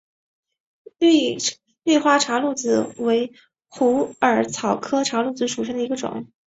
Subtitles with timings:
[1.83, 3.33] 绿花茶藨子为
[3.67, 6.25] 虎耳草科茶藨子属下的一个种。